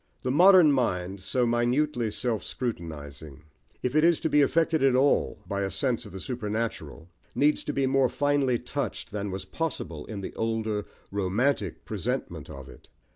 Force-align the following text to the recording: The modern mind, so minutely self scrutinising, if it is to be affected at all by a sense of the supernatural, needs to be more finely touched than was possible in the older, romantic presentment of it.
The 0.23 0.31
modern 0.31 0.71
mind, 0.71 1.19
so 1.21 1.45
minutely 1.45 2.09
self 2.09 2.43
scrutinising, 2.43 3.43
if 3.83 3.93
it 3.93 4.03
is 4.03 4.19
to 4.21 4.29
be 4.31 4.41
affected 4.41 4.81
at 4.81 4.95
all 4.95 5.43
by 5.47 5.61
a 5.61 5.69
sense 5.69 6.07
of 6.07 6.11
the 6.11 6.19
supernatural, 6.19 7.07
needs 7.35 7.63
to 7.65 7.71
be 7.71 7.85
more 7.85 8.09
finely 8.09 8.57
touched 8.57 9.11
than 9.11 9.29
was 9.29 9.45
possible 9.45 10.07
in 10.07 10.21
the 10.21 10.33
older, 10.33 10.87
romantic 11.11 11.85
presentment 11.85 12.49
of 12.49 12.67
it. 12.67 12.87